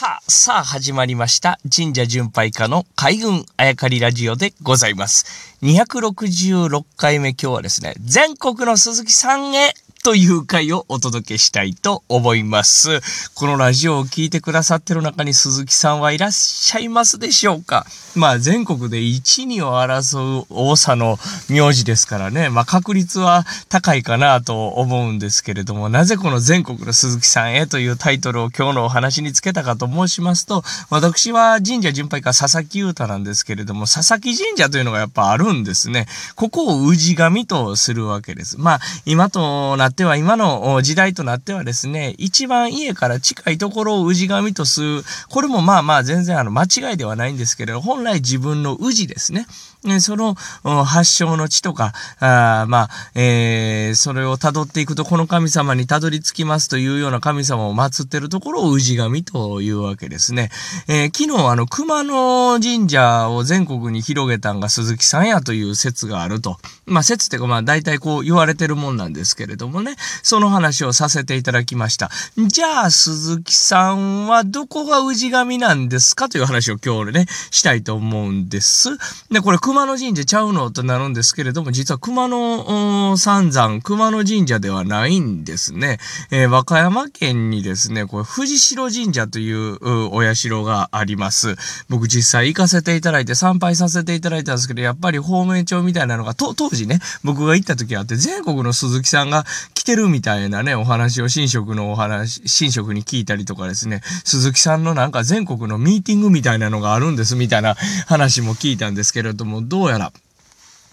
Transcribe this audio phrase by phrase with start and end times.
[0.00, 1.58] さあ、さあ始まりました。
[1.70, 5.58] 神社巡拝家の海軍あやかりラジオでございます。
[5.60, 13.00] 266回目今日はですね、全国の鈴木さんへという回をお届けしたいと思います。
[13.34, 17.84] このラジオを聴いてくださってる中に鈴木さんはいらっしゃいますでしょうか
[18.16, 21.18] まあ全国で1、2を争う多さの
[21.50, 36.06] 名字ですからね、まあ確率は高いかなと思うんですけれども、なぜこの全国の鈴木さんへというタイトルを今日のお話につけたかと申しますと、私は神社巡拝家佐々木優太なんですけれども、佐々木神社というのがやっぱあるんですね。
[36.36, 38.58] ここを氏神とするわけです。
[38.58, 49.46] まあ今となっては、今の時代となってはですね、一番家から近いところを氏神とする、これもまあまあ全然あの間違いではないんですけれど、本来自分の氏ですね。
[50.00, 50.34] その
[50.84, 60.50] 発祥の地とか、あまあ、えー、それを辿っていくと、この神様に辿り着きますというような神様を祀ってるところを氏神というわけですね。
[60.88, 66.58] えー、昨日、あの、熊野神社を全国に広げたんが鈴木さんやという説があると。
[66.86, 72.10] まあ、説っていうか、まあ、大体こう言われてるもんなんですけれどもね、その話をさせていただきました。
[72.36, 78.90] じゃあ、鈴木さんはどこが氏神なんですかという話を今日ね、したいと思うんです。
[79.30, 85.98] で、これ、熊野神社ちゃうのとなるんですけれども、実は熊野三山、熊野神社ではないんですね。
[86.32, 89.78] えー、和歌山県にですね、これ、藤代神社という
[90.12, 91.54] お社があります。
[91.88, 99.46] 僕実際行かせていただいて参拝させていただいたんですけど、やっぱり方面帳みたいなのが、当時ね、僕が行った時あって、全国の鈴木さんが
[99.80, 110.12] 来てるみたいなね、お話を神職のお話、神職に聞いたりとかですね、鈴木さんのなんか全国のミーティングみたいなのがあるんですみたいな話も聞いたんですけれども、どうやら、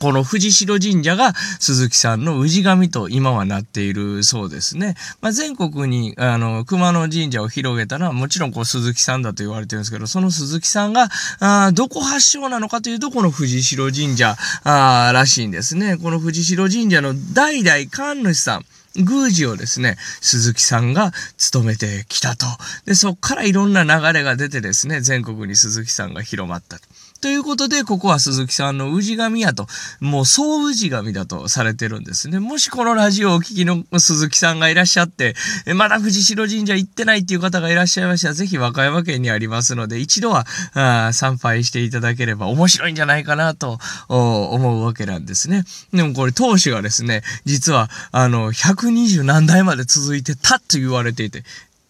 [0.00, 4.96] この藤代神社が鈴木さんの氏神と今はなっているそうですね。
[5.20, 11.08] まあ、全国に、あの、熊野神社を広げたのはもちろんこう鈴木さんだと言われてるんですけど、その鈴木さんが、
[11.38, 15.96] あどこ発祥なのかというと、この藤代神社あらしいんですね。
[15.96, 18.64] この藤代神社の代々神主さん、
[18.96, 22.46] 宮司をですね、鈴木さんが務めてきたと。
[22.84, 26.84] で、そっからいろんな流れが出てですね、全国に鈴木さんが広まったと。
[27.22, 29.68] ということで、ここは鈴木さんの氏神やと、
[30.00, 32.40] もう総氏神だとされてるんですね。
[32.40, 35.36] もしこのラジオをお聞きの鈴木さんがいらっしゃって、
[35.76, 43.78] まだ藤代神社行ってないっていう方がいらっしゃいましたら、ぜひ和歌山県にありますので、一度はあ参拝していただければ面白いんじゃないかなと
[44.08, 45.62] 思うわけなんですね。
[45.92, 51.44] でもこれ当主がですね、実は、あの、120何代まで続いてたと言われていて、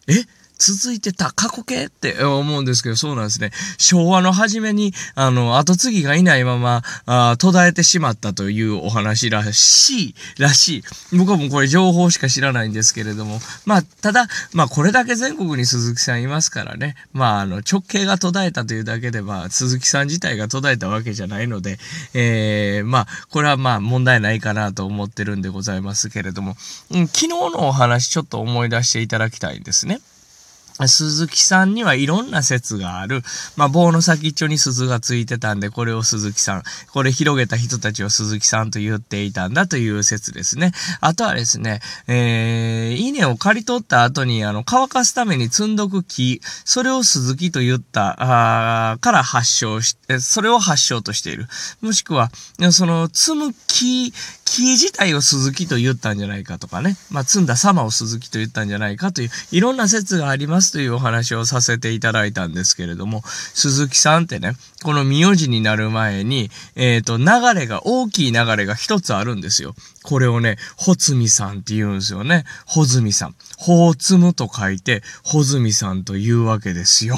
[0.08, 0.41] え？
[0.64, 3.50] 続いてた過去形って思うんですけど、そうなんですね。
[3.78, 11.16] 昭和の初めに、あの、後継ぎがいないまま、あ途絶えてしまったというお話らしい、らしい。
[11.16, 21.78] 僕はもうこれ情報しか知らないんですけれども、まあ、ただ、まあ、これだけ全国に鈴木さんいますからね、まあ、あの、直径が途絶えたというだけで、まあ、鈴木さん自体が途絶えたわけじゃないので、
[22.14, 26.56] えー、まあ、これはまあ、問題ないかなと思ってるんでございますけれども、
[26.90, 30.00] うん、昨日のお話ちょっと思い出していただきたいんですね。
[30.88, 33.22] 鈴木さんにはいろんな説がある。
[33.56, 36.62] まあ、棒の先っちょに鈴がついてたんで、これを鈴木さん。
[36.92, 40.72] これ広げた人たちを鈴木さんと言っていたんだという説ですね。
[41.00, 51.46] あとはですね、えー、稲を刈り取った後に、あの、乾かすために積んどく木、それを鈴木と言った、あから発祥して、それを発祥としている。
[51.80, 52.30] もしくは、
[52.70, 54.12] その、積む木、
[54.52, 56.96] 木自体を鈴木と言ったんじゃないかとかね。
[57.10, 64.52] まあ、積んだ様を鈴木と言ったんじゃないかという、いろんな説がありますというお話をさせていただいたんですけれども、鈴木さんってね、
[64.82, 69.74] この名字になる前に、えっ、ー、と、流れが、大きい流れが一つあるんですよ。
[70.02, 72.44] これをね、ほつみさんって言うんですよね。
[72.66, 73.34] ほずみさん。
[73.56, 77.16] ほうつむと書いて、ほずみさんというわけですよ。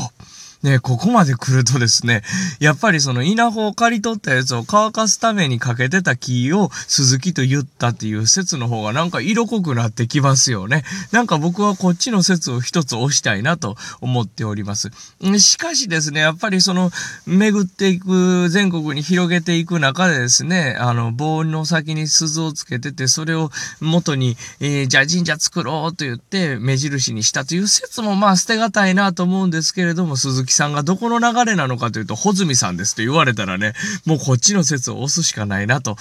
[0.65, 2.23] ね、ここまで来るとですね、
[2.59, 10.83] やっぱりその稲穂を刈り取ったやつを乾かすためにかけてた木を鈴木と言ったっていう説の方がなんか色濃くなってきますよね。
[11.13, 14.91] なんか僕はこっちの説を一つ押したいなと思っております。
[15.39, 16.91] しかしですね、やっぱりその
[17.27, 23.51] 巡っていく、全国に広げていく中でですね、あの棒の先に鈴をつけてて、それを
[23.81, 33.75] 元に、えー、じゃあ神社作ろうと言って目印にしたという説もまあ捨てがたいなと思うんですけれども、鈴木さんがどこの流れなのかというと、穂積さんですと言われたらね、
[34.07, 35.97] もうこっちの説を押すしかないなと、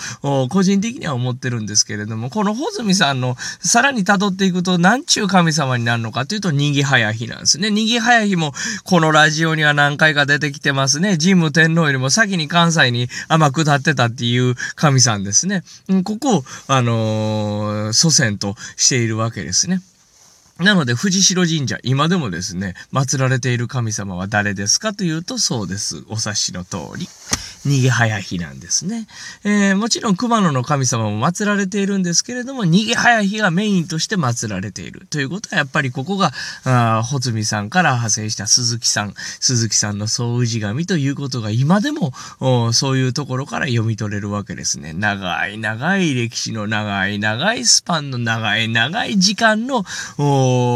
[0.49, 7.71] 個人的には思ってるんですけれども、この穂積さんのさらに辿っていくと、何ちゅう神様になるのかというと、にぎはやひなんですね。
[7.71, 8.53] にぎはやひも、
[8.83, 11.17] このラジオには何回か出てきてますね。
[11.17, 15.63] 神武天皇よりも先に関西に天下ってたっていう神さんですね。
[16.03, 19.81] ここを、あのー、祖先としているわけですね。
[20.59, 26.03] なので、藤代神社、今でもですね、祀られている神様は誰ですかというと、そうです。
[26.09, 27.07] お察しの通り。
[27.65, 29.07] 逃げ早日なんですね。
[29.43, 35.07] えー、もちろん熊野の神様も祀られているんですけれども、逃げ早日がメインとして祀られている。
[35.09, 36.31] ということは、やっぱりここが、
[36.65, 42.11] あ穂積さんから派生した鈴木さん、鈴木さんの総氏神ということが今でも、
[42.73, 44.93] そういうところから読み取れるわけですね。
[44.93, 49.85] 長い長い歴史の長い長いスパンの長い長い時間の、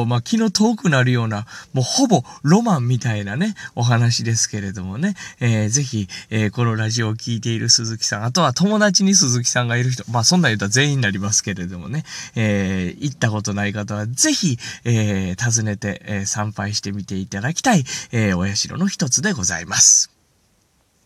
[0.06, 12.04] まあ、気の遠くなるような、もうほぼロマンみたいなね、お話ですけれどもね、えー、ぜひ、えー、このラジオを聴いている鈴木さん、あとは友達に鈴木さんがいる人、まあそんな言うと全員になりますけれどもね、
[12.36, 20.17] えー、行ったことない方はぜひ、えー、訪ねて、えー、参拝してみていただきたい、えー、お社の一つでございます。